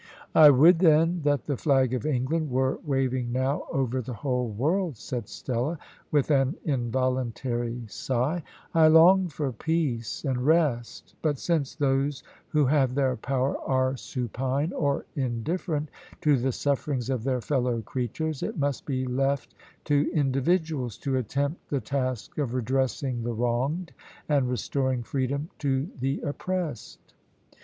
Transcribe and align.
"I 0.33 0.49
would, 0.49 0.79
then, 0.79 1.21
that 1.25 1.43
the 1.45 1.55
flag 1.57 1.93
of 1.93 2.07
England 2.07 2.49
were 2.49 2.79
waving 2.83 3.31
now 3.31 3.65
over 3.71 4.01
the 4.01 4.15
whole 4.15 4.47
world," 4.49 4.97
said 4.97 5.29
Stella, 5.29 5.77
with 6.09 6.31
an 6.31 6.55
involuntary 6.65 7.83
sigh; 7.85 8.41
"I 8.73 8.87
long 8.87 9.27
for 9.27 9.51
peace 9.51 10.23
and 10.25 10.43
rest, 10.43 11.13
but 11.21 11.37
since 11.37 11.75
those 11.75 12.23
who 12.49 12.65
have 12.65 12.95
the 12.95 13.15
power 13.21 13.55
are 13.59 13.95
supine 13.95 14.73
or 14.73 15.05
indifferent 15.15 15.89
to 16.21 16.35
the 16.35 16.51
sufferings 16.51 17.11
of 17.11 17.23
their 17.23 17.39
fellow 17.39 17.83
creatures, 17.83 18.41
it 18.41 18.57
must 18.57 18.87
be 18.87 19.05
left 19.05 19.53
to 19.85 20.11
individuals 20.15 20.97
to 20.97 21.17
attempt 21.17 21.69
the 21.69 21.79
task 21.79 22.39
of 22.39 22.55
redressing 22.55 23.21
the 23.21 23.33
wronged, 23.33 23.93
and 24.27 24.49
restoring 24.49 25.03
freedom 25.03 25.51
to 25.59 25.87
the 25.99 26.21
oppressed." 26.21 27.13